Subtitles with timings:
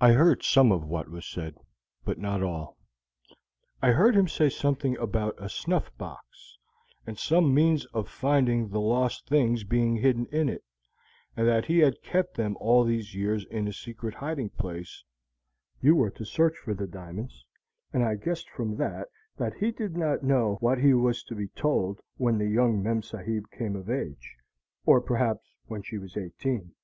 [0.00, 1.54] I could hear much that was said,
[2.04, 2.78] but not all.
[3.80, 6.58] I heard him say something about a snuff box,
[7.06, 10.64] and some means of finding the lost things being hidden in it,
[11.36, 15.04] and that he had kept them all these years in a secret hiding place,
[15.78, 15.84] which he described.
[15.84, 17.46] You were to search for the diamonds,
[17.92, 21.46] and I guessed from that that he did not know what he was to be
[21.50, 24.38] told when the young memsahib came of age,
[24.84, 26.74] or perhaps when she was eighteen.